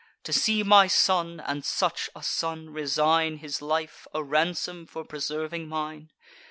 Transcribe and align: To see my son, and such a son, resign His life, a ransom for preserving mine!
To 0.23 0.33
see 0.33 0.63
my 0.63 0.87
son, 0.87 1.39
and 1.39 1.63
such 1.63 2.09
a 2.15 2.23
son, 2.23 2.71
resign 2.71 3.37
His 3.37 3.61
life, 3.61 4.07
a 4.15 4.23
ransom 4.23 4.87
for 4.87 5.05
preserving 5.05 5.67
mine! 5.69 6.09